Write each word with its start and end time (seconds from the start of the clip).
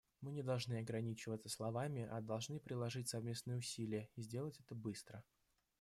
Мы 0.21 0.31
не 0.31 0.41
должны 0.41 0.79
ограничиваться 0.79 1.47
словами, 1.47 2.07
а 2.11 2.21
должны 2.21 2.59
приложить 2.59 3.07
совместные 3.09 3.59
усилия, 3.59 4.09
и 4.15 4.23
сделать 4.23 4.59
это 4.59 4.73
быстро. 4.73 5.23